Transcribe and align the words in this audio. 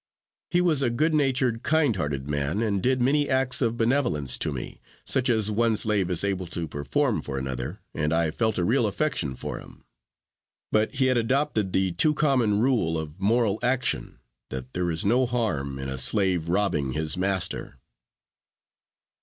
He 0.49 0.61
was 0.61 0.81
a 0.81 0.89
good 0.89 1.13
natured, 1.13 1.61
kind 1.61 1.95
hearted 1.95 2.27
man, 2.27 2.63
and 2.63 2.81
did 2.81 2.99
many 2.99 3.29
acts 3.29 3.61
of 3.61 3.77
benevolence 3.77 4.35
to 4.39 4.51
me, 4.51 4.81
such 5.05 5.29
as 5.29 5.51
one 5.51 5.77
slave 5.77 6.09
is 6.09 6.23
able 6.23 6.47
to 6.47 6.67
perform 6.67 7.21
for 7.21 7.37
another, 7.37 7.81
and 7.93 8.11
I 8.11 8.31
felt 8.31 8.57
a 8.57 8.63
real 8.63 8.87
affection 8.87 9.35
for 9.35 9.59
him; 9.59 9.83
but 10.71 10.95
he 10.95 11.05
had 11.05 11.17
adopted 11.17 11.71
the 11.71 11.91
too 11.91 12.15
common 12.15 12.57
rule 12.59 12.97
of 12.97 13.19
moral 13.19 13.59
action, 13.61 14.17
that 14.49 14.73
there 14.73 14.89
is 14.89 15.05
no 15.05 15.27
harm 15.27 15.77
in 15.77 15.87
a 15.87 15.99
slave 15.99 16.49
robbing 16.49 16.93
his 16.93 17.15
master. 17.15 17.75